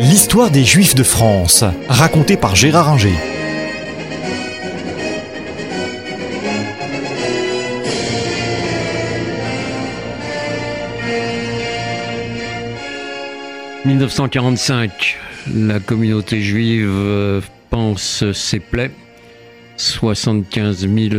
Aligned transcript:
L'histoire 0.00 0.50
des 0.50 0.64
Juifs 0.64 0.94
de 0.94 1.02
France, 1.02 1.64
racontée 1.88 2.36
par 2.36 2.54
Gérard 2.54 2.90
Inger. 2.90 3.12
«1945, 13.86 15.16
la 15.54 15.80
communauté 15.80 16.42
juive 16.42 16.90
euh, 16.90 17.40
pense 17.70 18.30
ses 18.32 18.60
plaies 18.60 18.90
75 19.78 20.88
000 20.88 21.14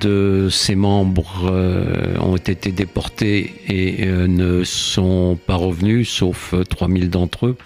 de 0.00 0.48
ses 0.50 0.74
membres 0.74 1.50
euh, 1.50 2.18
ont 2.18 2.36
été 2.36 2.72
déportés 2.72 3.54
et 3.68 4.06
euh, 4.06 4.26
ne 4.26 4.64
sont 4.64 5.38
pas 5.46 5.54
revenus, 5.54 6.10
sauf 6.10 6.54
3 6.68 6.88
000 6.88 7.04
d'entre 7.06 7.46
eux 7.46 7.56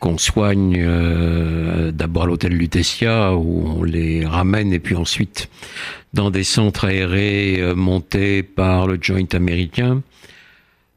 qu'on 0.00 0.18
soigne 0.18 0.76
euh, 0.78 1.90
d'abord 1.90 2.24
à 2.24 2.26
l'hôtel 2.26 2.52
Lutetia 2.52 3.34
où 3.34 3.66
on 3.66 3.82
les 3.82 4.24
ramène 4.24 4.72
et 4.72 4.78
puis 4.78 4.94
ensuite 4.94 5.48
dans 6.14 6.30
des 6.30 6.44
centres 6.44 6.86
aérés 6.86 7.62
montés 7.74 8.42
par 8.42 8.86
le 8.86 8.98
Joint 9.00 9.26
américain. 9.32 10.02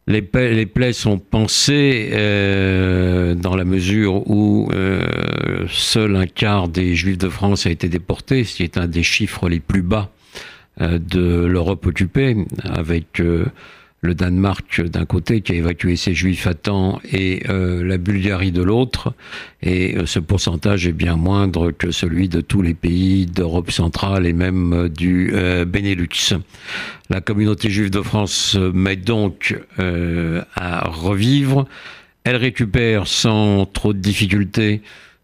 Les, 0.08 0.22
plaies 0.22 0.94
sont 0.94 1.20
pensées 1.20 2.10
euh, 2.12 3.36
dans 3.36 3.55
la 3.55 3.64
mesure 3.64 4.30
où 4.30 4.70
euh, 4.74 5.66
seul 5.70 6.16
un 6.16 6.26
quart 6.26 6.68
des 6.68 6.96
Juifs 6.96 7.20
de 7.20 7.30
France 7.30 7.66
a 7.66 7.70
été 7.70 7.88
déporté, 7.88 8.44
ce 8.44 8.58
qui 8.58 8.63
est 8.63 8.77
un 8.77 8.88
des 8.88 9.04
chiffres 9.04 9.48
les 9.48 9.60
plus 9.60 9.84
bas 9.84 10.10
euh, 10.82 10.98
de 10.98 11.46
l'Europe 11.46 11.86
occupée, 11.86 12.36
avec 12.63 13.22
le 14.04 14.16
Danemark 14.16 14.82
d'un 14.82 15.05
côté 15.05 15.41
qui 15.41 15.52
a 15.52 15.55
évacué 15.55 15.96
ses 15.96 16.16
juifs 16.16 16.48
à 16.48 16.55
temps 16.55 17.00
et 17.12 17.44
euh, 17.50 17.84
la 17.84 17.98
Bulgarie 18.00 18.52
de 18.52 18.64
l'autre. 18.64 19.13
Et 19.62 19.96
euh, 19.96 20.07
ce 20.07 20.18
pourcentage 20.18 20.88
est 20.88 20.91
bien 20.91 21.16
moindre 21.16 21.70
que 21.70 21.91
celui 21.91 22.27
de 22.27 22.41
tous 22.41 22.63
les 22.63 22.74
pays 22.74 23.27
d'Europe 23.27 23.70
centrale 23.70 24.26
et 24.26 24.34
même 24.34 24.74
euh, 24.74 24.90
du 24.90 25.32
Benelux. 25.68 26.34
La 27.10 27.22
communauté 27.22 27.70
juive 27.70 27.91
de 27.91 28.02
France 28.02 28.57
met 28.74 28.96
donc 28.96 29.60
à 29.77 30.88
revivre. 30.88 31.68
Elle 32.24 32.38
récupère 32.38 33.07
sans 33.07 33.66
trop 33.66 33.94
de 33.94 33.99
difficultés 33.99 34.82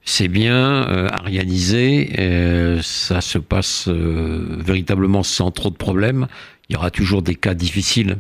c'est 0.10 0.30
bien, 0.30 0.84
arianisé, 1.12 2.80
ça 2.82 3.20
se 3.20 3.38
passe 3.38 3.90
véritablement 3.90 5.22
sans 5.22 5.52
trop 5.52 5.70
de 5.70 5.76
problèmes. 5.76 6.28
Il 6.70 6.74
y 6.74 6.76
aura 6.78 6.92
toujours 6.92 7.22
des 7.22 7.36
cas 7.36 7.54
difficiles 7.54 8.18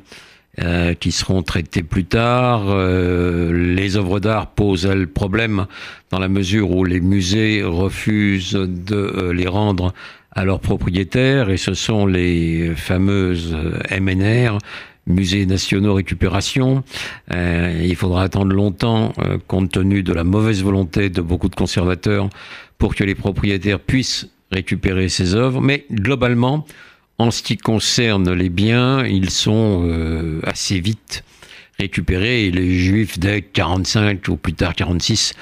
euh, 0.63 0.95
qui 0.95 1.11
seront 1.11 1.43
traités 1.43 1.83
plus 1.83 2.05
tard. 2.05 2.63
Euh, 2.65 3.75
les 3.75 3.95
œuvres 3.95 4.19
d'art 4.19 4.47
posent 4.47 4.87
le 4.87 5.05
problème 5.05 5.67
dans 6.09 6.17
la 6.17 6.29
mesure 6.29 6.71
où 6.71 6.83
les 6.83 6.99
musées 6.99 7.61
refusent 7.61 8.53
de 8.53 8.95
euh, 8.95 9.33
les 9.33 9.45
rendre 9.45 9.93
à 10.31 10.45
leurs 10.45 10.59
propriétaires 10.59 11.51
et 11.51 11.57
ce 11.57 11.75
sont 11.75 12.07
les 12.07 12.73
fameuses 12.75 13.55
MNR, 14.01 14.57
musées 15.05 15.45
nationaux 15.45 15.93
récupération. 15.93 16.83
il 17.31 17.95
faudra 17.95 18.23
attendre 18.23 18.53
longtemps, 18.53 19.13
compte 19.45 19.71
tenu 19.71 20.01
de 20.01 20.13
la 20.13 20.23
mauvaise 20.23 20.63
volonté 20.63 21.11
de 21.11 21.21
beaucoup 21.21 21.49
de 21.49 21.55
conservateurs, 21.55 22.29
pour 22.79 22.95
que 22.95 23.03
les 23.03 23.15
propriétaires 23.15 23.79
puissent 23.79 24.27
récupérer 24.51 25.09
ces 25.09 25.35
œuvres. 25.35 25.61
Mais 25.61 25.85
globalement, 25.91 26.65
en 27.19 27.31
ce 27.31 27.41
qui 27.41 27.57
concerne 27.57 28.31
les 28.31 28.49
biens, 28.49 29.05
ils 29.05 29.31
sont 29.31 29.87
euh, 29.87 30.39
assez 30.43 30.79
vite 30.79 31.23
récupérés 31.79 32.45
et 32.45 32.51
les 32.51 32.77
juifs 32.77 33.19
dès 33.19 33.41
45 33.41 34.27
ou 34.29 34.35
plus 34.35 34.53
tard 34.53 34.73
46 34.73 35.35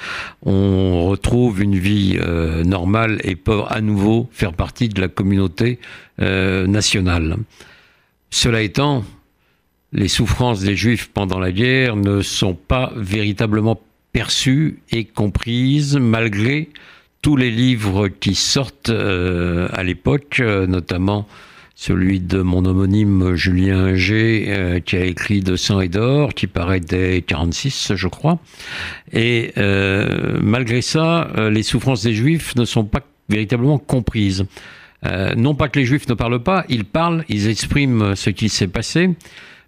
on 0.44 1.06
retrouve 1.06 1.62
une 1.62 1.78
vie 1.78 2.18
euh, 2.20 2.62
normale 2.62 3.20
et 3.24 3.36
peuvent 3.36 3.64
à 3.68 3.80
nouveau 3.80 4.28
faire 4.32 4.52
partie 4.52 4.90
de 4.90 5.00
la 5.00 5.08
communauté 5.08 5.78
euh, 6.20 6.66
nationale. 6.66 7.36
Cela 8.28 8.60
étant, 8.60 9.02
les 9.92 10.08
souffrances 10.08 10.60
des 10.60 10.76
juifs 10.76 11.10
pendant 11.12 11.38
la 11.38 11.52
guerre 11.52 11.96
ne 11.96 12.20
sont 12.20 12.54
pas 12.54 12.92
véritablement 12.96 13.80
perçues 14.12 14.80
et 14.90 15.04
comprises 15.04 15.96
malgré 15.96 16.68
tous 17.22 17.36
les 17.36 17.50
livres 17.50 18.08
qui 18.08 18.34
sortent 18.34 18.90
à 18.90 19.82
l'époque, 19.82 20.38
notamment 20.40 21.26
celui 21.78 22.20
de 22.20 22.40
mon 22.40 22.64
homonyme 22.64 23.34
Julien 23.34 23.94
G, 23.94 24.46
euh, 24.48 24.80
qui 24.80 24.96
a 24.96 25.04
écrit 25.04 25.40
De 25.40 25.56
sang 25.56 25.80
et 25.80 25.88
d'or, 25.88 26.32
qui 26.32 26.46
paraît 26.46 26.80
dès 26.80 27.20
46, 27.20 27.92
je 27.94 28.08
crois. 28.08 28.38
Et 29.12 29.52
euh, 29.58 30.38
malgré 30.42 30.80
ça, 30.80 31.28
euh, 31.36 31.50
les 31.50 31.62
souffrances 31.62 32.02
des 32.02 32.14
Juifs 32.14 32.56
ne 32.56 32.64
sont 32.64 32.84
pas 32.84 33.02
véritablement 33.28 33.78
comprises. 33.78 34.46
non 35.36 35.54
pas 35.54 35.68
que 35.68 35.78
les 35.78 35.84
Juifs 35.84 36.08
ne 36.08 36.14
parlent 36.14 36.42
pas, 36.42 36.64
ils 36.68 36.84
parlent, 36.84 37.24
ils 37.28 37.48
expriment 37.48 38.16
ce 38.16 38.30
qui 38.30 38.48
s'est 38.48 38.68
passé, 38.68 39.10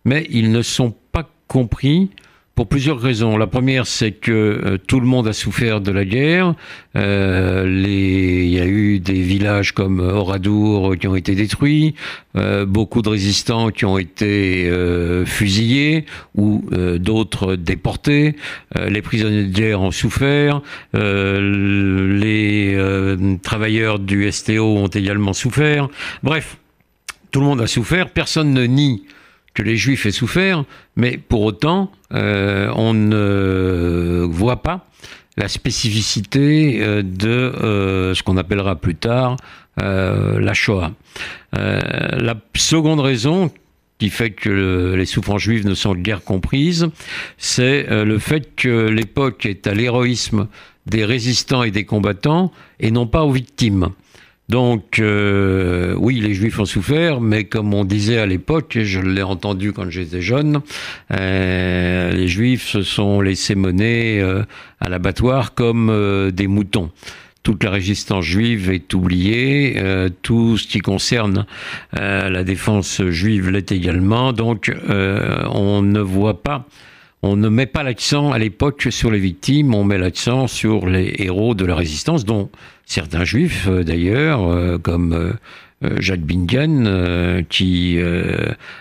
mais 0.04 0.26
ils 0.30 0.50
ne 0.50 0.62
sont 0.62 0.94
pas 1.12 1.28
compris 1.46 2.10
pour 2.58 2.66
plusieurs 2.66 2.98
raisons. 2.98 3.36
La 3.36 3.46
première, 3.46 3.86
c'est 3.86 4.10
que 4.10 4.32
euh, 4.32 4.78
tout 4.84 4.98
le 4.98 5.06
monde 5.06 5.28
a 5.28 5.32
souffert 5.32 5.80
de 5.80 5.92
la 5.92 6.04
guerre. 6.04 6.56
Euh. 6.96 7.64
Il 7.86 8.48
y 8.48 8.58
a 8.58 8.66
eu 8.66 8.98
des 8.98 9.22
villages 9.22 9.70
comme 9.70 10.00
Oradour 10.00 10.96
qui 10.96 11.06
ont 11.06 11.14
été 11.14 11.36
détruits, 11.36 11.94
euh, 12.36 12.66
beaucoup 12.66 13.00
de 13.00 13.10
résistants 13.10 13.70
qui 13.70 13.84
ont 13.84 13.96
été 13.96 14.68
fusillés 15.24 16.04
ou 16.34 16.64
d'autres 16.98 17.54
déportés. 17.54 18.34
les 18.74 19.02
prisonniers 19.02 19.44
de 19.44 19.52
guerre 19.52 19.80
ont 19.80 19.92
souffert. 19.92 20.60
les 20.94 22.76
travailleurs 23.44 24.00
du 24.00 24.32
STO 24.32 24.78
ont 24.78 24.88
également 24.88 25.32
souffert. 25.32 25.88
Bref, 26.24 26.56
tout 27.30 27.38
le 27.38 27.46
monde 27.46 27.60
a 27.60 27.68
souffert. 27.68 28.10
Personne 28.10 28.52
ne 28.52 28.64
nie 28.64 29.04
les 29.62 29.76
Juifs 29.76 30.06
aient 30.06 30.10
souffert, 30.10 30.64
mais 30.96 31.18
pour 31.18 31.42
autant, 31.42 31.90
euh, 32.14 32.70
on 32.74 32.94
ne 32.94 34.26
voit 34.30 34.62
pas 34.62 34.86
la 35.36 35.48
spécificité 35.48 36.80
euh, 36.80 37.02
de 37.02 37.28
euh, 37.28 38.14
ce 38.14 38.22
qu'on 38.22 38.36
appellera 38.36 38.76
plus 38.76 38.94
tard 38.94 39.36
la 39.80 40.54
Shoah. 40.54 40.90
la 41.52 42.34
seconde 42.56 42.98
raison 42.98 43.52
qui 43.98 44.10
fait 44.10 44.30
que 44.30 44.94
les 44.96 45.06
souffrances 45.06 45.42
juives 45.42 45.68
ne 45.68 45.74
sont 45.74 45.94
guère 45.94 46.24
comprises, 46.24 46.88
c'est 47.36 47.86
le 47.88 48.18
fait 48.18 48.56
que 48.56 48.88
l'époque 48.88 49.46
est 49.46 49.68
à 49.68 49.74
l'héroïsme 49.74 50.48
des 50.86 51.04
résistants 51.04 51.62
et 51.62 51.70
des 51.70 51.84
combattants 51.84 52.50
et 52.80 52.90
non 52.90 53.06
pas 53.06 53.22
aux 53.22 53.30
victimes. 53.30 53.90
Donc, 54.48 54.98
euh, 54.98 55.94
oui, 55.98 56.20
les 56.20 56.32
Juifs 56.32 56.58
ont 56.58 56.64
souffert, 56.64 57.20
mais 57.20 57.44
comme 57.44 57.74
on 57.74 57.84
disait 57.84 58.18
à 58.18 58.24
l'époque, 58.24 58.76
et 58.76 58.84
je 58.86 59.00
l'ai 59.00 59.22
entendu 59.22 59.74
quand 59.74 59.90
j'étais 59.90 60.22
jeune, 60.22 60.60
euh, 61.12 62.10
les 62.12 62.28
Juifs 62.28 62.66
se 62.66 62.82
sont 62.82 63.20
laissés 63.20 63.54
mener 63.54 64.20
euh, 64.20 64.42
à 64.80 64.88
l'abattoir 64.88 65.54
comme 65.54 66.30
des 66.32 66.46
moutons. 66.46 66.90
Toute 67.42 67.62
la 67.62 67.70
résistance 67.70 68.24
juive 68.24 68.70
est 68.70 68.92
oubliée, 68.94 69.80
tout 70.22 70.58
ce 70.58 70.66
qui 70.66 70.80
concerne 70.80 71.46
la 71.92 72.44
défense 72.44 73.00
juive 73.08 73.48
l'est 73.48 73.72
également, 73.72 74.34
donc 74.34 74.70
on 74.88 75.80
ne 75.80 76.00
voit 76.00 76.42
pas 76.42 76.66
on 77.22 77.36
ne 77.36 77.48
met 77.48 77.66
pas 77.66 77.82
l'accent 77.82 78.32
à 78.32 78.38
l'époque 78.38 78.88
sur 78.90 79.10
les 79.10 79.18
victimes, 79.18 79.74
on 79.74 79.84
met 79.84 79.98
l'accent 79.98 80.46
sur 80.46 80.86
les 80.86 81.14
héros 81.18 81.54
de 81.54 81.64
la 81.64 81.74
résistance, 81.74 82.24
dont 82.24 82.48
certains 82.86 83.24
juifs 83.24 83.66
euh, 83.68 83.82
d'ailleurs, 83.82 84.46
euh, 84.46 84.78
comme 84.78 85.12
euh, 85.12 85.96
Jacques 85.98 86.22
Bingen, 86.22 87.44
qui 87.48 88.00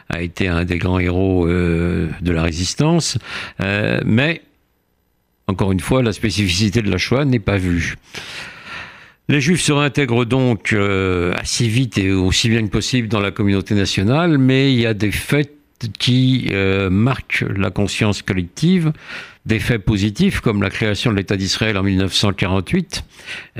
a 0.09 0.19
été 0.19 0.47
un 0.47 0.65
des 0.65 0.79
grands 0.79 0.97
héros 0.97 1.47
de 1.47 2.31
la 2.31 2.41
résistance. 2.41 3.19
mais, 3.59 4.41
encore 5.45 5.71
une 5.71 5.79
fois, 5.79 6.01
la 6.01 6.11
spécificité 6.11 6.81
de 6.81 6.89
la 6.89 6.97
Shoah 6.97 7.23
n'est 7.23 7.37
pas 7.37 7.57
vue. 7.57 7.97
Les 9.29 9.41
Juifs 9.41 9.61
se 9.61 9.73
réintègrent 9.73 10.25
donc 10.25 10.75
assez 11.35 11.67
vite 11.67 11.99
et 11.99 12.11
aussi 12.11 12.49
bien 12.49 12.63
que 12.63 12.71
possible 12.71 13.09
dans 13.09 13.19
la 13.19 13.29
communauté 13.29 13.75
nationale, 13.75 14.39
mais 14.39 14.73
il 14.73 14.79
y 14.79 14.87
a 14.87 14.95
des 14.95 15.11
faits 15.11 15.56
qui 15.99 16.47
euh, 16.51 16.89
marquent 16.89 17.45
la 17.55 17.69
conscience 17.69 18.21
collective, 18.21 18.93
des 19.45 19.59
faits 19.59 19.83
positifs 19.83 20.41
comme 20.41 20.61
la 20.61 20.69
création 20.69 21.11
de 21.11 21.17
l'État 21.17 21.37
d'Israël 21.37 21.77
en 21.77 21.83
1948, 21.83 23.03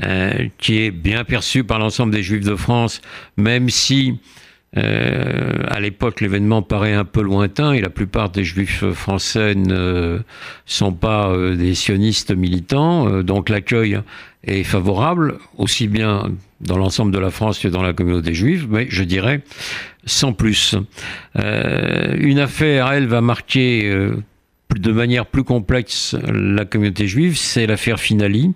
euh, 0.02 0.48
qui 0.58 0.78
est 0.80 0.90
bien 0.90 1.24
perçu 1.24 1.64
par 1.64 1.78
l'ensemble 1.78 2.12
des 2.12 2.22
Juifs 2.22 2.44
de 2.44 2.56
France, 2.56 3.00
même 3.36 3.70
si 3.70 4.18
euh, 4.76 5.62
à 5.66 5.80
l'époque, 5.80 6.20
l'événement 6.20 6.62
paraît 6.62 6.92
un 6.92 7.04
peu 7.04 7.22
lointain 7.22 7.72
et 7.72 7.80
la 7.80 7.88
plupart 7.88 8.30
des 8.30 8.44
juifs 8.44 8.84
français 8.90 9.54
ne 9.54 10.20
sont 10.66 10.92
pas 10.92 11.30
euh, 11.30 11.56
des 11.56 11.74
sionistes 11.74 12.34
militants, 12.34 13.08
euh, 13.08 13.22
donc 13.22 13.48
l'accueil 13.48 13.98
est 14.44 14.64
favorable, 14.64 15.38
aussi 15.56 15.88
bien 15.88 16.30
dans 16.60 16.76
l'ensemble 16.76 17.12
de 17.12 17.18
la 17.18 17.30
France 17.30 17.58
que 17.58 17.68
dans 17.68 17.82
la 17.82 17.92
communauté 17.92 18.34
juive, 18.34 18.66
mais 18.68 18.86
je 18.90 19.04
dirais 19.04 19.42
sans 20.04 20.32
plus. 20.32 20.74
une 21.34 22.38
affaire, 22.38 22.90
elle, 22.92 23.06
va 23.06 23.20
marquer 23.20 24.10
de 24.74 24.92
manière 24.92 25.26
plus 25.26 25.44
complexe 25.44 26.16
la 26.32 26.64
communauté 26.64 27.06
juive, 27.06 27.36
c'est 27.36 27.66
l'affaire 27.66 28.00
Finali, 28.00 28.52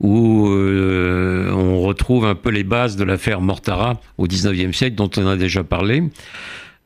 où 0.00 0.48
euh, 0.48 1.50
on 1.52 1.82
retrouve 1.82 2.24
un 2.24 2.34
peu 2.34 2.50
les 2.50 2.64
bases 2.64 2.96
de 2.96 3.04
l'affaire 3.04 3.40
Mortara 3.40 4.00
au 4.18 4.26
XIXe 4.26 4.76
siècle, 4.76 4.96
dont 4.96 5.10
on 5.16 5.26
a 5.26 5.36
déjà 5.36 5.62
parlé. 5.62 6.02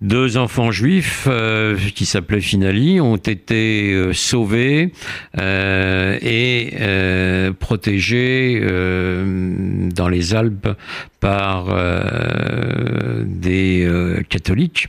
Deux 0.05 0.37
enfants 0.37 0.71
juifs 0.71 1.27
euh, 1.31 1.79
qui 1.95 2.05
s'appelaient 2.05 2.43
Finali 2.43 3.01
ont 3.01 3.17
été 3.17 3.93
euh, 3.93 4.13
sauvés 4.13 4.93
euh, 5.41 6.19
et 6.21 6.75
protégés 7.59 8.61
dans 8.61 10.09
les 10.09 10.35
Alpes 10.35 10.69
par 11.21 11.75
des 13.25 13.89
catholiques, 14.29 14.89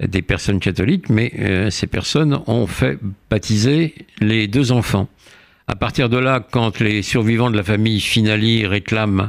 des 0.00 0.22
personnes 0.22 0.60
catholiques, 0.60 1.10
mais 1.10 1.70
ces 1.70 1.86
personnes 1.86 2.40
ont 2.46 2.66
fait 2.66 2.98
baptiser 3.30 3.94
les 4.20 4.46
deux 4.46 4.72
enfants. 4.72 5.08
À 5.70 5.76
partir 5.76 6.08
de 6.08 6.16
là, 6.16 6.40
quand 6.40 6.80
les 6.80 7.02
survivants 7.02 7.50
de 7.50 7.56
la 7.56 7.62
famille 7.62 8.00
Finali 8.00 8.66
réclament 8.66 9.28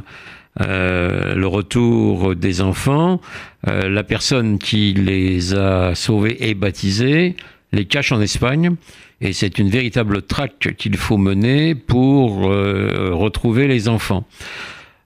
euh, 0.62 1.34
le 1.34 1.46
retour 1.46 2.34
des 2.34 2.62
enfants, 2.62 3.20
euh, 3.68 3.90
la 3.90 4.02
personne 4.04 4.58
qui 4.58 4.94
les 4.94 5.54
a 5.54 5.94
sauvés 5.94 6.48
et 6.48 6.54
baptisés 6.54 7.36
les 7.72 7.84
cache 7.84 8.10
en 8.10 8.22
Espagne. 8.22 8.74
Et 9.20 9.34
c'est 9.34 9.58
une 9.58 9.68
véritable 9.68 10.22
traque 10.22 10.74
qu'il 10.78 10.96
faut 10.96 11.18
mener 11.18 11.74
pour 11.74 12.50
euh, 12.50 13.10
retrouver 13.12 13.68
les 13.68 13.90
enfants. 13.90 14.24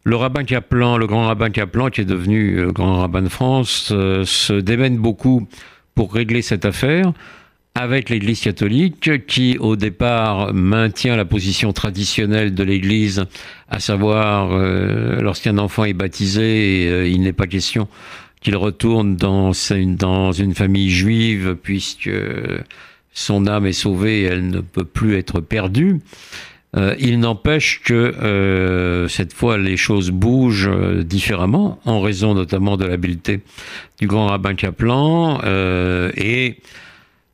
Le 0.05 0.15
rabbin 0.15 0.45
Kaplan, 0.45 0.97
le 0.99 1.09
grand 1.09 1.27
rabbin 1.27 1.51
Kaplan, 1.51 1.91
qui 1.91 2.03
est 2.03 2.07
devenu 2.07 2.69
grand 2.73 3.01
rabbin 3.01 3.23
de 3.23 3.29
France, 3.29 3.87
se 3.89 4.53
démène 4.53 4.99
beaucoup 4.99 5.49
pour 5.97 6.15
régler 6.15 6.43
cette 6.43 6.65
affaire 6.65 7.13
avec 7.75 8.09
l'Église 8.09 8.41
catholique 8.41 9.27
qui, 9.27 9.59
au 9.59 9.75
départ, 9.75 10.55
maintient 10.55 11.17
la 11.17 11.25
position 11.25 11.73
traditionnelle 11.73 12.55
de 12.55 12.63
l'Église, 12.63 13.25
à 13.69 13.81
savoir, 13.81 14.53
euh, 14.53 15.21
lorsqu'un 15.21 15.59
enfant 15.59 15.85
est 15.85 15.93
baptisé, 15.93 16.87
euh, 16.89 17.09
il 17.09 17.23
n'est 17.23 17.33
pas 17.33 17.49
question 17.49 17.89
qu'il 18.41 18.57
retourne 18.57 19.17
dans 19.17 19.53
dans 19.99 20.33
une 20.33 20.55
famille 20.55 20.91
juive, 20.91 21.57
puisque 21.61 22.11
son 23.13 23.47
âme 23.47 23.67
est 23.67 23.73
sauvée 23.73 24.21
et 24.21 24.25
elle 24.25 24.49
ne 24.49 24.61
peut 24.61 24.85
plus 24.85 25.17
être 25.17 25.41
perdue. 25.41 25.99
Euh, 26.77 26.95
il 27.01 27.19
n'empêche 27.21 27.81
que 27.83 29.07
cette 29.09 29.33
fois 29.33 29.57
les 29.59 29.77
choses 29.77 30.11
bougent 30.11 30.71
différemment, 31.05 31.81
en 31.87 32.01
raison 32.01 32.35
notamment 32.35 32.77
de 32.77 32.85
l'habileté 32.85 33.41
du 33.99 34.07
grand 34.07 34.27
rabbin 34.27 34.55
Kaplan 34.55 35.41
et 36.17 36.59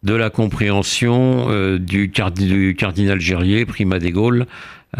de 0.03 0.15
la 0.15 0.31
compréhension 0.31 1.47
euh, 1.51 1.79
du, 1.79 2.11
cardinal 2.11 3.21
Gerlier, 3.21 3.67
Prima 3.67 3.99
des 3.99 4.13
Gaules, 4.13 4.47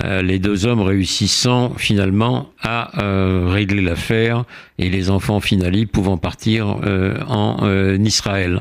euh, 0.05 0.23
les 0.23 0.39
deux 0.39 0.67
hommes 0.67 0.83
réussissant 0.83 1.75
finalement 1.77 2.51
à 2.63 3.03
euh, 3.03 3.49
régler 3.49 3.83
l'affaire 3.83 4.45
et 4.79 4.89
les 4.89 5.11
enfants 5.11 5.41
finali 5.41 5.87
pouvant 5.87 6.17
partir 6.17 6.79
en 7.29 7.67
Israël. 7.99 8.61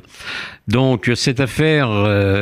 Donc 0.68 1.12
cette 1.16 1.40
affaire 1.40 1.90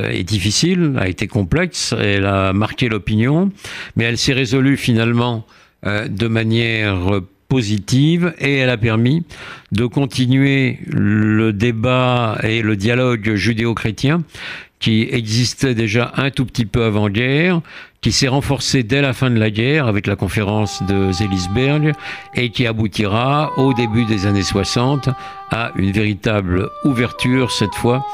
est 0.09 0.23
difficile, 0.23 0.93
a 0.99 1.07
été 1.07 1.27
complexe, 1.27 1.93
elle 1.97 2.25
a 2.25 2.53
marqué 2.53 2.89
l'opinion, 2.89 3.51
mais 3.95 4.05
elle 4.05 4.17
s'est 4.17 4.33
résolue 4.33 4.77
finalement 4.77 5.45
de 5.83 6.27
manière 6.27 7.21
positive 7.47 8.33
et 8.39 8.57
elle 8.57 8.69
a 8.69 8.77
permis 8.77 9.23
de 9.71 9.85
continuer 9.85 10.79
le 10.87 11.53
débat 11.53 12.37
et 12.43 12.61
le 12.61 12.75
dialogue 12.75 13.35
judéo-chrétien 13.35 14.23
qui 14.79 15.07
existait 15.11 15.73
déjà 15.73 16.11
un 16.17 16.29
tout 16.29 16.45
petit 16.45 16.65
peu 16.65 16.83
avant-guerre, 16.83 17.61
qui 18.01 18.11
s'est 18.11 18.27
renforcé 18.27 18.83
dès 18.83 19.01
la 19.01 19.13
fin 19.13 19.31
de 19.31 19.39
la 19.39 19.49
guerre 19.49 19.87
avec 19.87 20.05
la 20.05 20.15
conférence 20.15 20.83
de 20.83 21.11
Zelisberg 21.11 21.93
et 22.35 22.49
qui 22.51 22.67
aboutira 22.67 23.57
au 23.57 23.73
début 23.73 24.05
des 24.05 24.27
années 24.27 24.43
60 24.43 25.09
à 25.49 25.71
une 25.77 25.91
véritable 25.91 26.69
ouverture 26.83 27.51
cette 27.51 27.73
fois 27.73 28.05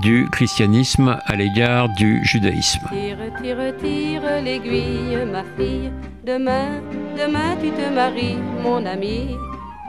du 0.00 0.28
christianisme 0.30 1.18
à 1.26 1.36
l'égard 1.36 1.88
du 1.90 2.24
judaïsme. 2.24 2.88
Tire, 2.90 3.18
tire, 3.40 3.76
tire 3.78 4.42
l'aiguille, 4.42 5.18
ma 5.30 5.42
fille. 5.56 5.92
Demain, 6.24 6.80
demain 7.16 7.56
tu 7.62 7.70
te 7.70 7.92
maries, 7.92 8.38
mon 8.62 8.84
ami. 8.86 9.36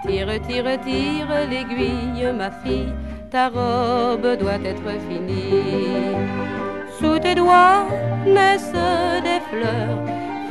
Tire, 0.06 0.42
tire, 0.48 0.80
tire 0.82 1.48
l'aiguille, 1.50 2.34
ma 2.38 2.52
fille. 2.52 2.94
Ta 3.32 3.50
robe 3.50 4.38
doit 4.40 4.62
être 4.64 4.90
finie. 5.10 6.16
Sous 7.00 7.20
tes 7.20 7.36
doigts 7.36 7.88
naissent 8.26 8.72
des 9.24 9.42
fleurs, 9.50 10.00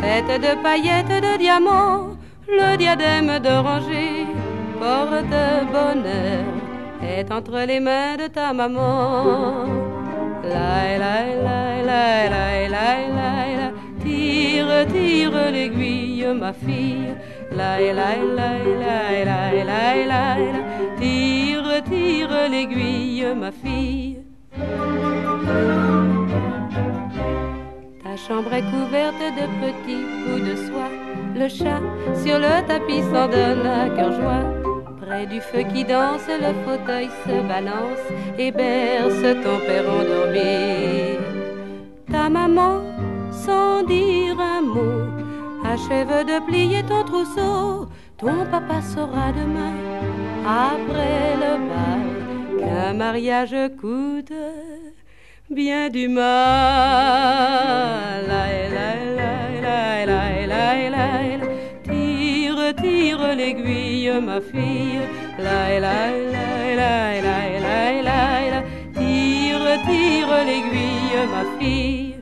faites 0.01 0.41
de 0.41 0.63
paillettes, 0.63 1.23
de 1.23 1.39
diamants. 1.39 2.17
Le 2.49 2.77
diadème 2.77 3.39
d'oranger 3.39 4.27
porte 4.81 5.39
bonheur 5.73 6.62
est 7.03 7.31
entre 7.31 7.59
les 7.67 7.81
mains 7.81 8.17
de 8.17 8.27
ta 8.29 8.53
maman. 8.53 9.67
La 10.45 10.93
tire 14.03 14.87
tire 14.93 15.51
l'aiguille 15.53 16.27
ma 16.35 16.53
fille. 16.53 17.15
La 17.51 17.79
la 17.79 18.11
la 18.39 18.51
la 18.83 19.25
la 19.29 19.65
la 19.71 20.07
la 20.13 20.25
tire 20.99 21.83
tire 21.89 22.49
l'aiguille 22.51 23.35
ma 23.35 23.51
fille. 23.51 24.19
Ta 28.03 28.17
chambre 28.17 28.53
est 28.55 28.67
couverte 28.75 29.25
de 29.39 29.47
petits 29.63 30.07
bouts 30.25 30.45
de 30.49 30.57
soie. 30.67 30.93
Le 31.35 31.49
chat 31.49 31.83
sur 32.23 32.39
le 32.39 32.67
tapis 32.67 33.03
s'en 33.03 33.29
donne 33.29 33.67
à 33.67 33.89
cœur 33.97 34.13
joie 34.13 34.62
Près 35.05 35.27
du 35.27 35.41
feu 35.41 35.63
qui 35.73 35.85
danse, 35.85 36.29
le 36.29 36.53
fauteuil 36.65 37.09
se 37.27 37.37
balance 37.49 38.07
et 38.39 38.53
berce 38.53 39.27
ton 39.43 39.59
père 39.67 39.89
endormi. 39.99 41.19
Ta 42.11 42.29
maman, 42.29 42.83
sans 43.33 43.83
dire 43.83 44.39
un 44.39 44.63
mot, 44.63 45.09
achève 45.65 46.25
de 46.25 46.39
plier 46.47 46.85
ton 46.85 47.03
trousseau. 47.03 47.89
Ton 48.17 48.47
papa 48.49 48.81
saura 48.81 49.33
demain, 49.33 49.75
après 50.47 51.35
le 51.43 51.53
bal, 51.69 52.05
qu'un 52.61 52.93
mariage 52.95 53.57
coûte 53.81 54.33
bien 55.51 55.89
du 55.89 56.07
mal. 56.07 57.43
L'aiguille 63.37 64.13
ma 64.21 64.41
fille. 64.41 65.01
La 65.39 65.81
la 65.85 66.11
la 66.35 66.75
la 66.81 67.21
la 67.27 67.61
la 67.67 68.03
la 68.03 68.63
Tire, 68.95 69.75
tire 69.87 70.45
l'aiguille, 70.49 71.19
ma 71.33 71.43
fille. 71.59 72.15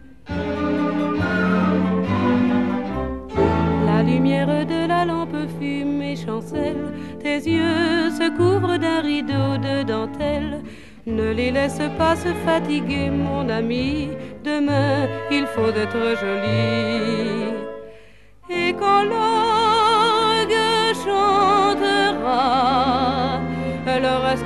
La 3.86 4.02
lumière 4.02 4.66
de 4.66 4.86
la 4.88 5.04
lampe 5.04 5.36
fume 5.58 6.02
et 6.02 6.16
chancelle. 6.16 6.92
Tes 7.22 7.38
yeux 7.38 8.10
se 8.18 8.30
couvrent 8.36 8.78
d'un 8.78 9.00
rideau 9.00 9.58
de 9.58 9.82
dentelle. 9.82 10.62
Ne 11.06 11.32
les 11.32 11.50
laisse 11.50 11.82
pas 11.98 12.14
se 12.14 12.28
fatiguer, 12.46 13.10
mon 13.10 13.48
ami. 13.48 14.10
Demain, 14.44 15.08
il 15.30 15.46
faut 15.46 15.70
être 15.84 16.02
joli. 16.20 17.50
Et 18.50 18.72
quand 18.74 19.04
l'orgue 19.04 19.59
chantera. 20.94 22.50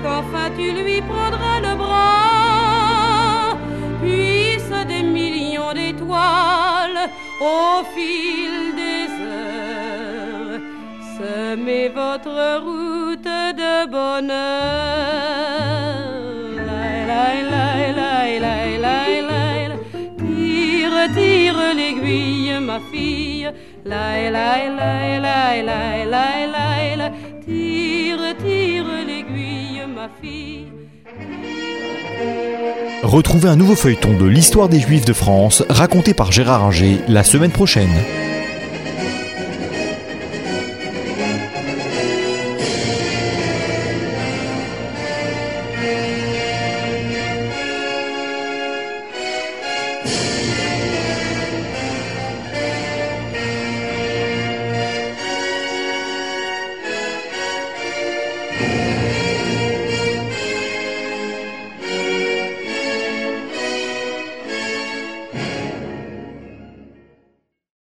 qu'enfin 0.02 0.50
tu 0.56 0.72
lui 0.72 1.00
prendras 1.02 1.60
le 1.60 1.74
bras. 1.76 3.56
Puisse 4.02 4.86
des 4.86 5.02
millions 5.02 5.72
d'étoiles 5.72 7.08
au 7.40 7.84
fil 7.94 8.74
des 8.82 9.06
heures 9.22 10.60
semer 11.18 11.88
votre 11.88 12.60
route 12.64 13.22
de 13.62 13.86
bonheur. 13.86 15.33
Retrouvez 33.02 33.48
un 33.48 33.56
nouveau 33.56 33.76
feuilleton 33.76 34.16
de 34.16 34.26
l'histoire 34.26 34.68
des 34.68 34.80
Juifs 34.80 35.04
de 35.04 35.12
France 35.12 35.62
raconté 35.68 36.14
par 36.14 36.32
Gérard 36.32 36.64
Inger 36.64 36.98
la 37.06 37.22
semaine 37.22 37.52
prochaine. 37.52 37.90